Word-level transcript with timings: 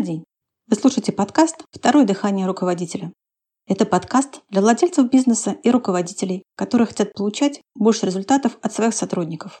Добрый 0.00 0.14
день! 0.14 0.24
Вы 0.66 0.76
слушаете 0.76 1.12
подкаст 1.12 1.56
«Второе 1.72 2.06
дыхание 2.06 2.46
руководителя». 2.46 3.12
Это 3.66 3.84
подкаст 3.84 4.40
для 4.48 4.62
владельцев 4.62 5.10
бизнеса 5.10 5.58
и 5.62 5.70
руководителей, 5.70 6.42
которые 6.56 6.86
хотят 6.86 7.12
получать 7.12 7.60
больше 7.74 8.06
результатов 8.06 8.56
от 8.62 8.72
своих 8.72 8.94
сотрудников. 8.94 9.60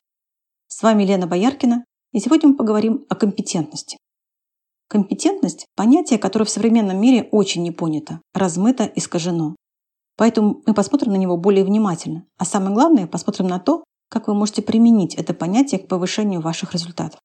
С 0.66 0.82
вами 0.82 1.04
Лена 1.04 1.26
Бояркина, 1.26 1.84
и 2.12 2.20
сегодня 2.20 2.48
мы 2.48 2.56
поговорим 2.56 3.04
о 3.10 3.16
компетентности. 3.16 3.98
Компетентность– 4.88 5.66
понятие, 5.76 6.18
которое 6.18 6.46
в 6.46 6.50
современном 6.50 6.98
мире 6.98 7.28
очень 7.32 7.62
не 7.62 7.70
понято, 7.70 8.22
размыто, 8.32 8.90
искажено. 8.94 9.56
Поэтому 10.16 10.62
мы 10.64 10.72
посмотрим 10.72 11.12
на 11.12 11.16
него 11.16 11.36
более 11.36 11.66
внимательно, 11.66 12.24
а 12.38 12.46
самое 12.46 12.72
главное– 12.72 13.06
посмотрим 13.08 13.46
на 13.46 13.58
то, 13.58 13.84
как 14.08 14.26
вы 14.26 14.32
можете 14.32 14.62
применить 14.62 15.16
это 15.16 15.34
понятие 15.34 15.80
к 15.80 15.88
повышению 15.88 16.40
ваших 16.40 16.72
результатов. 16.72 17.20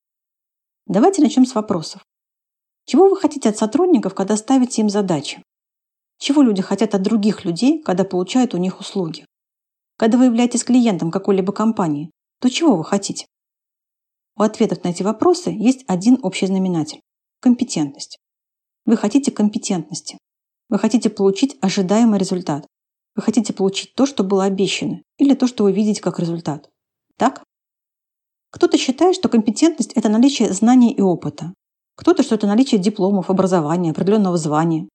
Давайте 0.85 1.21
начнем 1.21 1.45
с 1.45 1.55
вопросов. 1.55 2.01
Чего 2.85 3.09
вы 3.09 3.17
хотите 3.17 3.49
от 3.49 3.57
сотрудников, 3.57 4.13
когда 4.13 4.37
ставите 4.37 4.81
им 4.81 4.89
задачи? 4.89 5.41
Чего 6.19 6.43
люди 6.43 6.61
хотят 6.61 6.93
от 6.93 7.01
других 7.01 7.43
людей, 7.43 7.81
когда 7.81 8.03
получают 8.03 8.53
у 8.53 8.57
них 8.57 8.79
услуги? 8.79 9.25
Когда 9.97 10.17
вы 10.17 10.25
являетесь 10.25 10.63
клиентом 10.63 11.09
какой-либо 11.09 11.51
компании, 11.51 12.11
то 12.39 12.49
чего 12.49 12.75
вы 12.75 12.83
хотите? 12.83 13.25
У 14.37 14.43
ответов 14.43 14.83
на 14.83 14.89
эти 14.89 15.01
вопросы 15.01 15.49
есть 15.49 15.83
один 15.87 16.19
общий 16.21 16.45
знаменатель– 16.45 17.01
компетентность. 17.41 18.19
Вы 18.85 18.97
хотите 18.97 19.31
компетентности. 19.31 20.19
Вы 20.69 20.77
хотите 20.77 21.09
получить 21.09 21.57
ожидаемый 21.61 22.19
результат. 22.19 22.67
Вы 23.15 23.23
хотите 23.23 23.53
получить 23.53 23.95
то, 23.95 24.05
что 24.05 24.23
было 24.23 24.43
обещано, 24.43 25.01
или 25.17 25.33
то, 25.33 25.47
что 25.47 25.63
вы 25.63 25.71
видите 25.71 26.01
как 26.01 26.19
результат. 26.19 26.69
Так? 27.17 27.43
Кто-то 28.51 28.77
считает, 28.77 29.15
что 29.15 29.29
компетентность– 29.29 29.93
это 29.95 30.09
наличие 30.09 30.51
знаний 30.53 30.93
и 30.93 31.01
опыта, 31.01 31.53
кто-то, 31.95 32.23
что 32.23 32.35
это 32.35 32.47
наличие 32.47 32.79
дипломов, 32.79 33.29
образования, 33.29 33.91
определенного 33.91 34.37
звания. 34.37 34.87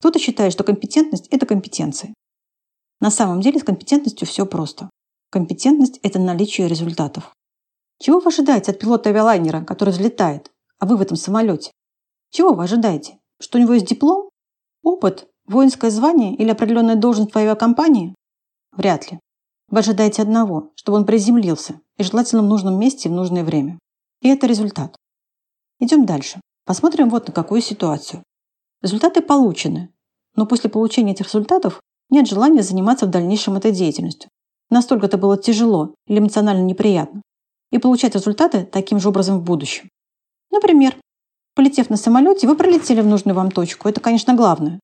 Кто-то 0.00 0.18
считает, 0.18 0.52
что 0.52 0.64
компетентность– 0.64 1.28
это 1.30 1.46
компетенция. 1.46 2.14
На 3.00 3.10
самом 3.10 3.40
деле 3.40 3.58
с 3.58 3.64
компетентностью 3.64 4.26
все 4.28 4.46
просто. 4.46 4.90
Компетентность– 5.30 5.98
это 6.02 6.18
наличие 6.18 6.68
результатов. 6.68 7.32
Чего 7.98 8.20
вы 8.20 8.28
ожидаете 8.28 8.72
от 8.72 8.78
пилота 8.78 9.10
авиалайнера, 9.10 9.64
который 9.64 9.90
взлетает, 9.90 10.50
а 10.78 10.86
вы 10.86 10.96
в 10.96 11.00
этом 11.02 11.16
самолете? 11.16 11.70
Чего 12.30 12.52
вы 12.52 12.64
ожидаете? 12.64 13.18
Что 13.40 13.58
у 13.58 13.60
него 13.60 13.74
есть 13.74 13.86
диплом? 13.86 14.30
Опыт? 14.82 15.28
Воинское 15.46 15.90
звание 15.90 16.34
или 16.34 16.50
определенная 16.50 16.96
должность 16.96 17.32
в 17.32 17.38
авиакомпании? 17.38 18.14
Вряд 18.72 19.10
ли. 19.10 19.20
Вы 19.68 19.78
ожидаете 19.78 20.22
одного, 20.22 20.72
чтобы 20.74 20.98
он 20.98 21.06
приземлился 21.06 21.80
и 21.96 22.02
желательно 22.02 22.42
в 22.42 22.46
нужном 22.46 22.78
месте 22.78 23.08
в 23.08 23.12
нужное 23.12 23.44
время. 23.44 23.78
И 24.20 24.28
это 24.28 24.46
результат. 24.46 24.96
Идем 25.82 26.06
дальше. 26.06 26.40
Посмотрим 26.64 27.10
вот 27.10 27.26
на 27.26 27.34
какую 27.34 27.60
ситуацию. 27.60 28.22
Результаты 28.82 29.20
получены, 29.20 29.88
но 30.36 30.46
после 30.46 30.70
получения 30.70 31.10
этих 31.10 31.26
результатов 31.26 31.80
нет 32.08 32.28
желания 32.28 32.62
заниматься 32.62 33.04
в 33.04 33.10
дальнейшем 33.10 33.56
этой 33.56 33.72
деятельностью. 33.72 34.30
Настолько 34.70 35.06
это 35.06 35.18
было 35.18 35.36
тяжело 35.36 35.96
или 36.06 36.20
эмоционально 36.20 36.62
неприятно. 36.62 37.20
И 37.72 37.78
получать 37.78 38.14
результаты 38.14 38.64
таким 38.64 39.00
же 39.00 39.08
образом 39.08 39.40
в 39.40 39.42
будущем. 39.42 39.88
Например, 40.52 40.94
полетев 41.56 41.90
на 41.90 41.96
самолете, 41.96 42.46
вы 42.46 42.54
пролетели 42.54 43.00
в 43.00 43.06
нужную 43.08 43.34
вам 43.34 43.50
точку. 43.50 43.88
Это, 43.88 43.98
конечно, 43.98 44.34
главное. 44.34 44.78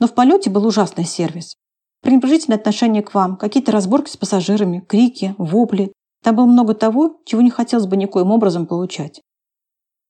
Но 0.00 0.08
в 0.08 0.14
полете 0.14 0.50
был 0.50 0.66
ужасный 0.66 1.04
сервис. 1.04 1.54
Пренебрежительное 2.02 2.58
отношение 2.58 3.04
к 3.04 3.14
вам, 3.14 3.36
какие-то 3.36 3.70
разборки 3.70 4.10
с 4.10 4.16
пассажирами, 4.16 4.80
крики, 4.80 5.32
вопли. 5.38 5.92
Там 6.24 6.34
было 6.34 6.46
много 6.46 6.74
того, 6.74 7.20
чего 7.24 7.40
не 7.40 7.50
хотелось 7.50 7.86
бы 7.86 7.96
никоим 7.96 8.32
образом 8.32 8.66
получать. 8.66 9.20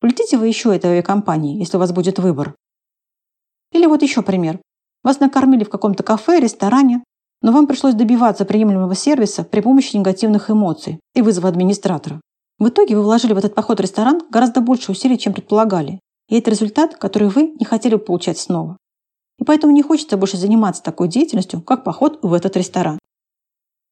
Улетите 0.03 0.39
вы 0.39 0.49
еще 0.49 0.75
этой 0.75 0.93
авиакомпании, 0.93 1.59
если 1.59 1.77
у 1.77 1.81
вас 1.81 1.93
будет 1.93 2.19
выбор. 2.19 2.55
Или 3.73 3.87
вот 3.87 4.03
еще 4.03 4.23
пример. 4.23 4.61
Вас 5.03 5.21
накормили 5.21 5.65
в 5.65 5.71
каком-то 5.71 6.03
кафе, 6.03 6.41
ресторане, 6.41 7.05
но 7.43 7.53
вам 7.53 7.67
пришлось 7.67 7.95
добиваться 7.95 8.45
приемлемого 8.45 8.95
сервиса 8.95 9.45
при 9.45 9.61
помощи 9.61 9.97
негативных 9.97 10.51
эмоций 10.51 11.01
и 11.15 11.23
вызова 11.23 11.49
администратора. 11.49 12.21
В 12.59 12.69
итоге 12.69 12.97
вы 12.97 13.03
вложили 13.03 13.33
в 13.33 13.39
этот 13.39 13.55
поход 13.55 13.79
в 13.79 13.83
ресторан 13.83 14.21
гораздо 14.31 14.61
больше 14.61 14.93
усилий, 14.93 15.19
чем 15.19 15.33
предполагали. 15.33 16.01
И 16.29 16.39
это 16.39 16.51
результат, 16.51 16.97
который 16.97 17.29
вы 17.29 17.55
не 17.59 17.65
хотели 17.65 17.97
получать 17.97 18.39
снова. 18.39 18.77
И 19.39 19.45
поэтому 19.45 19.73
не 19.73 19.83
хочется 19.83 20.17
больше 20.17 20.37
заниматься 20.37 20.83
такой 20.83 21.09
деятельностью, 21.09 21.63
как 21.63 21.85
поход 21.85 22.19
в 22.23 22.33
этот 22.35 22.57
ресторан. 22.57 22.99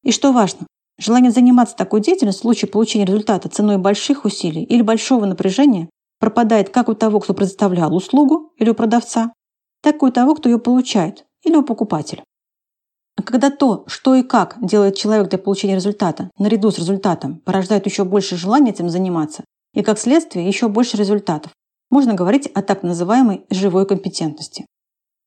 И 0.05 0.13
что 0.13 0.33
важно, 0.33 0.67
желание 0.99 1.31
заниматься 1.31 1.77
такой 1.77 2.01
деятельностью 2.01 2.41
в 2.41 2.43
случае 2.43 2.71
получения 2.71 3.07
результата 3.07 3.49
ценой 3.49 3.79
больших 3.79 4.25
усилий 4.25 4.63
или 4.63 4.83
большого 4.83 5.25
напряжения 5.25 5.89
пропадает 6.19 6.71
как 6.71 6.89
у 6.89 6.95
того, 6.95 7.21
кто 7.21 7.35
предоставлял 7.35 7.95
услугу 7.95 8.53
или 8.57 8.71
у 8.71 8.75
продавца, 8.75 9.33
так 9.83 10.03
и 10.03 10.07
у 10.07 10.11
того, 10.11 10.35
кто 10.35 10.49
ее 10.49 10.59
получает, 10.59 11.25
или 11.43 11.57
у 11.57 11.63
покупателя. 11.63 12.25
А 13.17 13.23
когда 13.23 13.51
то, 13.51 13.85
что 13.89 14.15
и 14.15 14.23
как 14.23 14.57
делает 14.61 14.97
человек 14.97 15.29
для 15.29 15.39
получения 15.39 15.75
результата, 15.75 16.31
наряду 16.39 16.71
с 16.71 16.79
результатом, 16.79 17.41
порождает 17.41 17.87
еще 17.87 18.05
больше 18.05 18.37
желания 18.37 18.71
этим 18.71 18.89
заниматься, 18.89 19.45
и 19.75 19.83
как 19.83 19.99
следствие 19.99 20.47
еще 20.47 20.69
больше 20.69 20.97
результатов, 20.97 21.53
можно 21.91 22.15
говорить 22.15 22.47
о 22.49 22.63
так 22.63 22.83
называемой 22.83 23.45
живой 23.51 23.87
компетентности. 23.87 24.67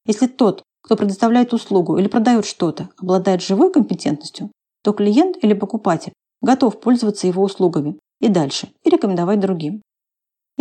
Если 0.06 0.28
тот, 0.28 0.64
кто 0.84 0.96
предоставляет 0.96 1.54
услугу 1.54 1.98
или 1.98 2.08
продает 2.08 2.46
что-то, 2.46 2.90
обладает 2.98 3.42
живой 3.42 3.72
компетентностью, 3.72 4.52
то 4.84 4.94
клиент 4.94 5.38
или 5.44 5.54
покупатель 5.54 6.14
готов 6.42 6.80
пользоваться 6.80 7.28
его 7.28 7.44
услугами 7.44 8.00
и 8.20 8.30
дальше, 8.30 8.70
и 8.84 8.90
рекомендовать 8.90 9.40
другим. 9.40 9.82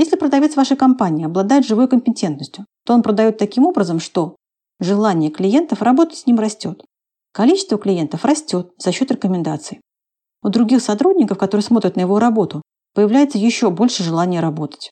Если 0.00 0.16
продавец 0.16 0.56
вашей 0.56 0.78
компании 0.78 1.26
обладает 1.26 1.66
живой 1.66 1.86
компетентностью, 1.86 2.64
то 2.86 2.94
он 2.94 3.02
продает 3.02 3.36
таким 3.36 3.66
образом, 3.66 4.00
что 4.00 4.34
желание 4.80 5.30
клиентов 5.30 5.82
работать 5.82 6.16
с 6.16 6.26
ним 6.26 6.38
растет. 6.38 6.82
Количество 7.32 7.76
клиентов 7.76 8.24
растет 8.24 8.72
за 8.78 8.92
счет 8.92 9.10
рекомендаций. 9.10 9.82
У 10.42 10.48
других 10.48 10.80
сотрудников, 10.80 11.36
которые 11.36 11.62
смотрят 11.62 11.96
на 11.96 12.00
его 12.00 12.18
работу, 12.18 12.62
появляется 12.94 13.36
еще 13.36 13.68
больше 13.68 14.02
желания 14.02 14.40
работать. 14.40 14.90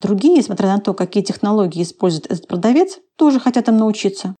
Другие, 0.00 0.38
несмотря 0.38 0.70
на 0.70 0.80
то, 0.80 0.92
какие 0.92 1.22
технологии 1.22 1.84
использует 1.84 2.26
этот 2.26 2.48
продавец, 2.48 2.98
тоже 3.16 3.38
хотят 3.38 3.68
им 3.68 3.76
научиться. 3.76 4.34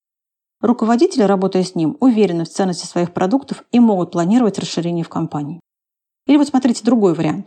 Руководители, 0.60 1.22
работая 1.22 1.62
с 1.62 1.76
ним, 1.76 1.96
уверены 2.00 2.44
в 2.44 2.48
ценности 2.48 2.86
своих 2.86 3.14
продуктов 3.14 3.62
и 3.70 3.78
могут 3.78 4.10
планировать 4.10 4.58
расширение 4.58 5.04
в 5.04 5.08
компании. 5.08 5.60
Или 6.26 6.38
вот 6.38 6.48
смотрите 6.48 6.82
другой 6.82 7.14
вариант. 7.14 7.46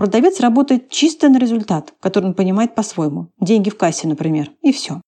Продавец 0.00 0.40
работает 0.40 0.88
чисто 0.88 1.28
на 1.28 1.36
результат, 1.36 1.92
который 2.00 2.24
он 2.24 2.34
понимает 2.34 2.74
по-своему. 2.74 3.28
Деньги 3.38 3.68
в 3.68 3.76
кассе, 3.76 4.08
например. 4.08 4.50
И 4.62 4.72
все. 4.72 5.02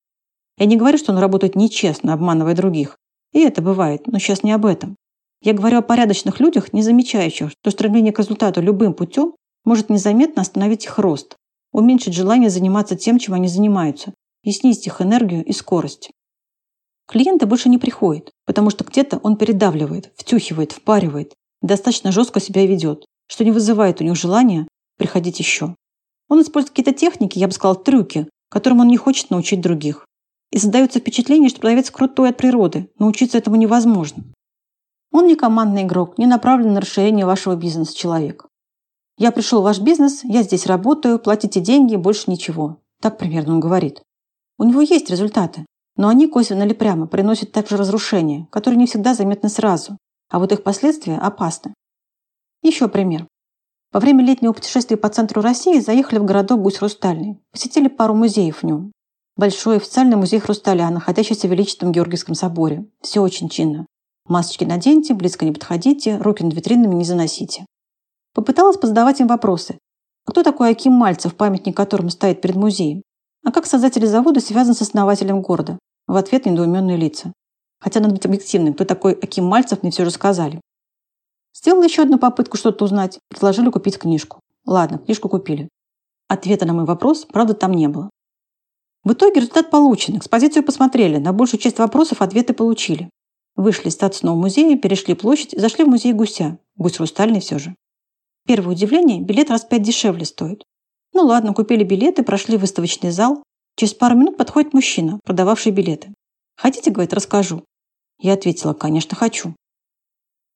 Я 0.58 0.66
не 0.66 0.76
говорю, 0.76 0.98
что 0.98 1.12
он 1.12 1.18
работает 1.18 1.56
нечестно, 1.56 2.12
обманывая 2.12 2.54
других. 2.54 2.98
И 3.32 3.40
это 3.40 3.62
бывает, 3.62 4.06
но 4.06 4.18
сейчас 4.18 4.42
не 4.42 4.52
об 4.52 4.66
этом. 4.66 4.96
Я 5.40 5.54
говорю 5.54 5.78
о 5.78 5.82
порядочных 5.82 6.40
людях, 6.40 6.74
не 6.74 6.82
замечающих, 6.82 7.52
что 7.52 7.70
стремление 7.70 8.12
к 8.12 8.18
результату 8.18 8.60
любым 8.60 8.92
путем 8.92 9.32
может 9.64 9.88
незаметно 9.88 10.42
остановить 10.42 10.84
их 10.84 10.98
рост, 10.98 11.36
уменьшить 11.72 12.12
желание 12.12 12.50
заниматься 12.50 12.94
тем, 12.94 13.18
чем 13.18 13.32
они 13.32 13.48
занимаются, 13.48 14.12
и 14.44 14.52
снизить 14.52 14.88
их 14.88 15.00
энергию 15.00 15.42
и 15.42 15.52
скорость. 15.52 16.10
Клиенты 17.08 17.46
больше 17.46 17.70
не 17.70 17.78
приходят, 17.78 18.30
потому 18.44 18.68
что 18.68 18.84
где-то 18.84 19.16
он 19.22 19.38
передавливает, 19.38 20.12
втюхивает, 20.16 20.72
впаривает, 20.72 21.32
достаточно 21.62 22.12
жестко 22.12 22.40
себя 22.40 22.66
ведет, 22.66 23.06
что 23.26 23.42
не 23.42 23.52
вызывает 23.52 24.02
у 24.02 24.04
них 24.04 24.16
желания 24.16 24.66
приходить 24.96 25.38
еще. 25.38 25.74
Он 26.28 26.40
использует 26.40 26.70
какие-то 26.70 26.92
техники, 26.92 27.38
я 27.38 27.46
бы 27.46 27.52
сказал, 27.52 27.76
трюки, 27.76 28.28
которым 28.50 28.80
он 28.80 28.88
не 28.88 28.96
хочет 28.96 29.30
научить 29.30 29.60
других. 29.60 30.06
И 30.50 30.58
создается 30.58 30.98
впечатление, 30.98 31.48
что 31.48 31.60
продавец 31.60 31.90
крутой 31.90 32.30
от 32.30 32.36
природы, 32.36 32.90
научиться 32.98 33.38
этому 33.38 33.56
невозможно. 33.56 34.24
Он 35.10 35.26
не 35.26 35.36
командный 35.36 35.82
игрок, 35.82 36.18
не 36.18 36.26
направлен 36.26 36.72
на 36.72 36.80
расширение 36.80 37.26
вашего 37.26 37.56
бизнеса 37.56 37.96
человек. 37.96 38.46
Я 39.18 39.30
пришел 39.30 39.60
в 39.60 39.64
ваш 39.64 39.78
бизнес, 39.80 40.24
я 40.24 40.42
здесь 40.42 40.66
работаю, 40.66 41.18
платите 41.18 41.60
деньги, 41.60 41.96
больше 41.96 42.30
ничего. 42.30 42.78
Так 43.00 43.18
примерно 43.18 43.54
он 43.54 43.60
говорит. 43.60 44.02
У 44.58 44.64
него 44.64 44.80
есть 44.80 45.10
результаты, 45.10 45.66
но 45.96 46.08
они 46.08 46.28
косвенно 46.28 46.62
или 46.62 46.72
прямо 46.72 47.06
приносят 47.06 47.52
также 47.52 47.76
разрушения, 47.76 48.46
которые 48.50 48.78
не 48.78 48.86
всегда 48.86 49.14
заметны 49.14 49.48
сразу, 49.48 49.98
а 50.30 50.38
вот 50.38 50.52
их 50.52 50.62
последствия 50.62 51.18
опасны. 51.18 51.74
Еще 52.62 52.88
пример. 52.88 53.26
Во 53.92 54.00
время 54.00 54.24
летнего 54.24 54.52
путешествия 54.52 54.96
по 54.96 55.10
центру 55.10 55.42
России 55.42 55.78
заехали 55.78 56.18
в 56.18 56.24
городок 56.24 56.62
Гусь-Хрустальный. 56.62 57.38
Посетили 57.50 57.88
пару 57.88 58.14
музеев 58.14 58.62
в 58.62 58.62
нем. 58.62 58.92
Большой 59.36 59.76
официальный 59.76 60.16
музей 60.16 60.40
хрусталя, 60.40 60.88
находящийся 60.88 61.46
в 61.46 61.50
Величественном 61.50 61.92
Георгиевском 61.92 62.34
соборе. 62.34 62.86
Все 63.02 63.20
очень 63.20 63.50
чинно. 63.50 63.86
Масочки 64.26 64.64
наденьте, 64.64 65.12
близко 65.12 65.44
не 65.44 65.52
подходите, 65.52 66.16
руки 66.18 66.42
над 66.42 66.54
витринами 66.54 66.94
не 66.94 67.04
заносите. 67.04 67.66
Попыталась 68.34 68.78
позадавать 68.78 69.20
им 69.20 69.26
вопросы. 69.26 69.78
Кто 70.24 70.42
такой 70.42 70.70
Аким 70.70 70.92
Мальцев, 70.92 71.34
памятник 71.34 71.76
которому 71.76 72.08
стоит 72.08 72.40
перед 72.40 72.56
музеем? 72.56 73.02
А 73.44 73.50
как 73.50 73.66
создатели 73.66 74.06
завода 74.06 74.40
связан 74.40 74.74
с 74.74 74.80
основателем 74.80 75.42
города? 75.42 75.78
В 76.06 76.16
ответ 76.16 76.46
недоуменные 76.46 76.96
лица. 76.96 77.32
Хотя 77.80 78.00
надо 78.00 78.14
быть 78.14 78.24
объективным, 78.24 78.72
кто 78.72 78.84
такой 78.84 79.12
Аким 79.14 79.44
Мальцев, 79.44 79.82
мне 79.82 79.90
все 79.90 80.04
же 80.04 80.10
сказали. 80.10 80.60
Сделала 81.54 81.84
еще 81.84 82.02
одну 82.02 82.18
попытку 82.18 82.56
что-то 82.56 82.84
узнать. 82.84 83.18
Предложили 83.28 83.70
купить 83.70 83.98
книжку. 83.98 84.40
Ладно, 84.64 84.98
книжку 84.98 85.28
купили. 85.28 85.68
Ответа 86.28 86.66
на 86.66 86.72
мой 86.72 86.84
вопрос, 86.84 87.26
правда, 87.26 87.54
там 87.54 87.72
не 87.72 87.88
было. 87.88 88.10
В 89.04 89.12
итоге 89.12 89.40
результат 89.40 89.70
получен, 89.70 90.16
экспозицию 90.16 90.64
посмотрели, 90.64 91.18
на 91.18 91.32
большую 91.32 91.60
часть 91.60 91.78
вопросов 91.78 92.22
ответы 92.22 92.54
получили. 92.54 93.10
Вышли 93.56 93.88
из 93.88 93.94
статусного 93.94 94.36
музея, 94.36 94.78
перешли 94.78 95.14
площадь 95.14 95.54
и 95.54 95.58
зашли 95.58 95.84
в 95.84 95.88
музей 95.88 96.12
гуся. 96.12 96.58
Гусь 96.76 96.96
хрустальный 96.96 97.40
все 97.40 97.58
же. 97.58 97.74
Первое 98.46 98.74
удивление– 98.74 99.20
билет 99.22 99.50
раз 99.50 99.64
пять 99.64 99.82
дешевле 99.82 100.24
стоит. 100.24 100.64
Ну 101.12 101.22
ладно, 101.26 101.52
купили 101.52 101.84
билеты, 101.84 102.22
прошли 102.22 102.56
выставочный 102.56 103.10
зал. 103.10 103.42
Через 103.76 103.94
пару 103.94 104.16
минут 104.16 104.36
подходит 104.36 104.72
мужчина, 104.72 105.20
продававший 105.24 105.72
билеты. 105.72 106.14
«Хотите,— 106.56 106.90
говорит,— 106.92 107.12
расскажу?» 107.14 107.64
Я 108.18 108.34
ответила, 108.34 108.72
конечно, 108.72 109.16
хочу. 109.16 109.54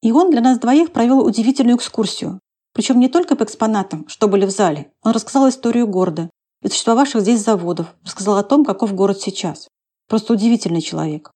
И 0.02 0.12
он 0.12 0.30
для 0.30 0.40
нас 0.40 0.58
двоих 0.58 0.92
провел 0.92 1.24
удивительную 1.24 1.76
экскурсию. 1.76 2.40
Причем 2.72 3.00
не 3.00 3.08
только 3.08 3.36
по 3.36 3.44
экспонатам, 3.44 4.06
что 4.08 4.28
были 4.28 4.44
в 4.44 4.50
зале. 4.50 4.92
Он 5.02 5.12
рассказал 5.12 5.48
историю 5.48 5.86
города 5.86 6.30
и 6.62 6.68
существовавших 6.68 7.22
здесь 7.22 7.42
заводов, 7.42 7.94
рассказал 8.04 8.36
о 8.36 8.42
том, 8.42 8.64
каков 8.64 8.94
город 8.94 9.20
сейчас. 9.20 9.68
Просто 10.08 10.32
удивительный 10.32 10.80
человек. 10.80 11.30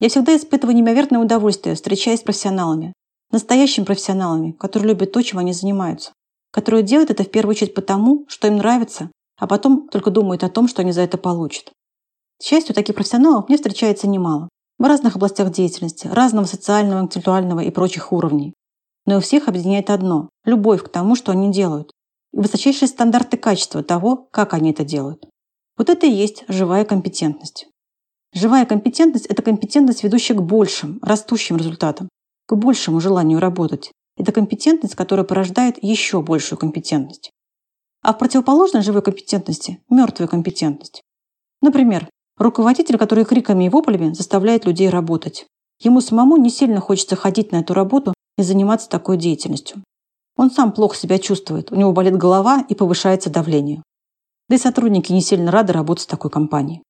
Я 0.00 0.08
всегда 0.08 0.36
испытываю 0.36 0.74
неимоверное 0.74 1.20
удовольствие, 1.20 1.74
встречаясь 1.74 2.20
с 2.20 2.22
профессионалами. 2.24 2.92
Настоящими 3.30 3.84
профессионалами, 3.84 4.52
которые 4.52 4.90
любят 4.90 5.12
то, 5.12 5.22
чем 5.22 5.38
они 5.38 5.52
занимаются. 5.52 6.12
Которые 6.52 6.82
делают 6.82 7.10
это 7.10 7.24
в 7.24 7.30
первую 7.30 7.52
очередь 7.52 7.74
потому, 7.74 8.24
что 8.28 8.46
им 8.46 8.56
нравится, 8.58 9.10
а 9.38 9.46
потом 9.46 9.88
только 9.88 10.10
думают 10.10 10.44
о 10.44 10.50
том, 10.50 10.68
что 10.68 10.82
они 10.82 10.92
за 10.92 11.02
это 11.02 11.18
получат. 11.18 11.72
К 12.38 12.44
счастью, 12.44 12.74
таких 12.74 12.94
профессионалов 12.94 13.48
мне 13.48 13.56
встречается 13.56 14.08
немало. 14.08 14.48
В 14.78 14.84
разных 14.84 15.16
областях 15.16 15.50
деятельности, 15.52 16.08
разного 16.08 16.46
социального, 16.46 17.00
интеллектуального 17.02 17.60
и 17.60 17.70
прочих 17.70 18.12
уровней. 18.12 18.54
Но 19.06 19.18
у 19.18 19.20
всех 19.20 19.48
объединяет 19.48 19.90
одно– 19.90 20.30
любовь 20.44 20.82
к 20.82 20.88
тому, 20.88 21.14
что 21.14 21.32
они 21.32 21.52
делают. 21.52 21.92
И 22.32 22.38
высочайшие 22.38 22.88
стандарты 22.88 23.36
качества 23.36 23.82
того, 23.82 24.28
как 24.30 24.54
они 24.54 24.72
это 24.72 24.84
делают. 24.84 25.24
Вот 25.76 25.90
это 25.90 26.06
и 26.06 26.10
есть 26.10 26.44
живая 26.48 26.84
компетентность. 26.84 27.68
Живая 28.32 28.66
компетентность– 28.66 29.26
это 29.28 29.42
компетентность, 29.42 30.02
ведущая 30.02 30.34
к 30.34 30.42
большим, 30.42 30.98
растущим 31.02 31.56
результатам, 31.56 32.08
к 32.46 32.56
большему 32.56 33.00
желанию 33.00 33.38
работать. 33.38 33.92
Это 34.16 34.32
компетентность, 34.32 34.96
которая 34.96 35.24
порождает 35.24 35.82
еще 35.82 36.20
большую 36.20 36.58
компетентность. 36.58 37.30
А 38.02 38.12
в 38.12 38.18
противоположной 38.18 38.82
живой 38.82 39.02
компетентности– 39.02 39.82
мертвая 39.88 40.28
компетентность. 40.28 41.02
Например, 41.60 42.08
руководитель, 42.36 42.98
который 42.98 43.24
криками 43.24 43.64
и 43.64 43.68
воплями 43.68 44.12
заставляет 44.12 44.64
людей 44.64 44.88
работать. 44.88 45.46
Ему 45.80 46.00
самому 46.00 46.36
не 46.36 46.50
сильно 46.50 46.80
хочется 46.80 47.16
ходить 47.16 47.52
на 47.52 47.56
эту 47.56 47.74
работу 47.74 48.14
и 48.36 48.42
заниматься 48.42 48.88
такой 48.88 49.16
деятельностью. 49.16 49.82
Он 50.36 50.50
сам 50.50 50.72
плохо 50.72 50.96
себя 50.96 51.18
чувствует, 51.18 51.70
у 51.70 51.76
него 51.76 51.92
болит 51.92 52.16
голова 52.16 52.64
и 52.68 52.74
повышается 52.74 53.30
давление. 53.30 53.82
Да 54.48 54.56
и 54.56 54.58
сотрудники 54.58 55.12
не 55.12 55.20
сильно 55.20 55.50
рады 55.50 55.72
работать 55.72 56.04
с 56.04 56.06
такой 56.06 56.30
компанией. 56.30 56.82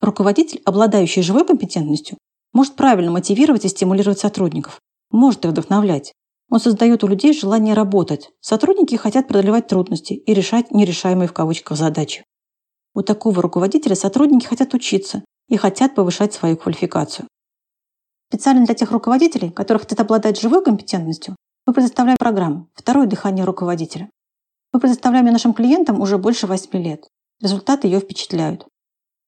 Руководитель, 0.00 0.60
обладающий 0.64 1.22
живой 1.22 1.46
компетентностью, 1.46 2.18
может 2.52 2.74
правильно 2.74 3.10
мотивировать 3.10 3.64
и 3.64 3.68
стимулировать 3.68 4.18
сотрудников, 4.18 4.80
может 5.10 5.44
их 5.44 5.52
вдохновлять. 5.52 6.12
Он 6.50 6.60
создает 6.60 7.02
у 7.04 7.06
людей 7.06 7.32
желание 7.32 7.74
работать. 7.74 8.30
Сотрудники 8.40 8.96
хотят 8.96 9.28
преодолевать 9.28 9.66
трудности 9.66 10.12
и 10.12 10.34
решать 10.34 10.70
нерешаемые 10.70 11.28
в 11.28 11.32
кавычках 11.32 11.78
задачи. 11.78 12.24
У 12.94 13.02
такого 13.02 13.42
руководителя 13.42 13.96
сотрудники 13.96 14.46
хотят 14.46 14.72
учиться 14.72 15.24
и 15.48 15.56
хотят 15.56 15.96
повышать 15.96 16.32
свою 16.32 16.56
квалификацию. 16.56 17.26
Специально 18.30 18.64
для 18.64 18.74
тех 18.74 18.92
руководителей, 18.92 19.50
которые 19.50 19.80
хотят 19.80 20.00
обладать 20.00 20.40
живой 20.40 20.62
компетентностью, 20.62 21.34
мы 21.66 21.72
предоставляем 21.72 22.16
программу 22.18 22.68
«Второе 22.74 23.06
дыхание 23.06 23.44
руководителя». 23.44 24.10
Мы 24.72 24.80
предоставляем 24.80 25.26
ее 25.26 25.32
нашим 25.32 25.54
клиентам 25.54 26.00
уже 26.00 26.18
больше 26.18 26.46
8 26.46 26.70
лет. 26.82 27.08
Результаты 27.40 27.88
ее 27.88 28.00
впечатляют. 28.00 28.66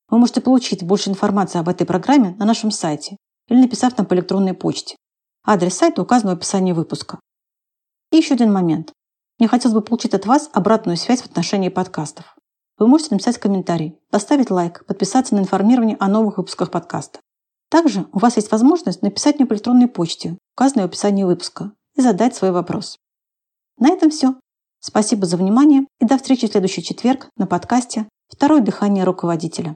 Вы 0.09 0.19
можете 0.19 0.41
получить 0.41 0.85
больше 0.85 1.11
информации 1.11 1.59
об 1.59 1.69
этой 1.69 1.87
программе 1.87 2.37
на 2.39 2.45
нашем 2.45 2.71
сайте 2.71 3.17
или 3.49 3.61
написав 3.61 3.97
нам 3.99 4.07
по 4.07 4.15
электронной 4.15 4.55
почте. 4.55 4.97
Адрес 5.45 5.77
сайта 5.77 6.03
указан 6.03 6.31
в 6.31 6.33
описании 6.33 6.73
выпуска. 6.73 7.19
И 8.13 8.17
еще 8.17 8.35
один 8.35 8.53
момент. 8.53 8.93
Мне 9.39 9.49
хотелось 9.49 9.75
бы 9.75 9.83
получить 9.83 10.15
от 10.15 10.27
вас 10.27 10.51
обратную 10.53 10.97
связь 10.97 11.23
в 11.23 11.27
отношении 11.27 11.69
подкастов. 11.69 12.37
Вы 12.79 12.89
можете 12.89 13.15
написать 13.15 13.39
комментарий, 13.39 13.99
поставить 14.11 14.51
лайк, 14.51 14.85
подписаться 14.87 15.35
на 15.35 15.41
информирование 15.41 15.97
о 15.99 16.09
новых 16.09 16.37
выпусках 16.37 16.71
подкаста. 16.71 17.21
Также 17.71 18.07
у 18.13 18.19
вас 18.19 18.37
есть 18.37 18.53
возможность 18.53 19.01
написать 19.01 19.37
мне 19.37 19.47
по 19.47 19.55
электронной 19.55 19.89
почте, 19.89 20.37
указанной 20.55 20.85
в 20.85 20.89
описании 20.89 21.25
выпуска, 21.25 21.73
и 21.95 22.03
задать 22.03 22.37
свой 22.37 22.51
вопрос. 22.51 22.99
На 23.79 23.89
этом 23.89 24.11
все. 24.11 24.35
Спасибо 24.81 25.25
за 25.25 25.39
внимание 25.39 25.87
и 26.01 26.05
до 26.05 26.19
встречи 26.19 26.47
в 26.47 26.51
следующий 26.51 26.83
четверг 26.83 27.29
на 27.37 27.47
подкасте 27.47 28.09
«Второе 28.29 28.61
дыхание 28.61 29.05
руководителя». 29.05 29.75